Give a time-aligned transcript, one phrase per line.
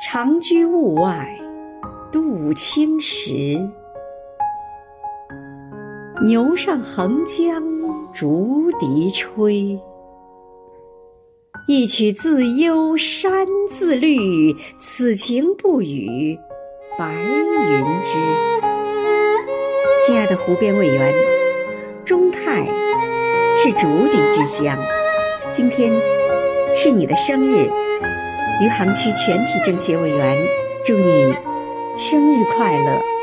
[0.00, 1.28] 长居物外，
[2.12, 3.58] 度青石。
[6.24, 7.60] 牛上横江
[8.14, 9.76] 竹笛吹，
[11.66, 14.54] 一曲自幽山自绿。
[14.78, 16.38] 此情不与
[16.96, 18.18] 白云知。
[20.06, 21.12] 亲爱的湖边委员，
[22.04, 22.64] 中泰
[23.58, 24.78] 是竹笛之乡，
[25.52, 25.92] 今天
[26.76, 27.68] 是你的生日，
[28.60, 30.36] 余杭区全体政协委员
[30.84, 31.32] 祝你
[31.96, 33.17] 生日快乐。